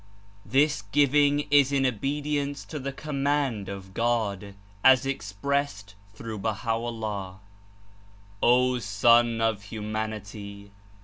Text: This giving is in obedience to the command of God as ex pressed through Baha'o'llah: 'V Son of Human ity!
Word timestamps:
This 0.43 0.81
giving 0.81 1.41
is 1.51 1.71
in 1.71 1.85
obedience 1.85 2.65
to 2.65 2.79
the 2.79 2.91
command 2.91 3.69
of 3.69 3.93
God 3.93 4.55
as 4.83 5.05
ex 5.05 5.31
pressed 5.31 5.93
through 6.15 6.39
Baha'o'llah: 6.39 7.37
'V 8.43 8.79
Son 8.79 9.41
of 9.41 9.61
Human 9.65 10.11
ity! 10.13 10.71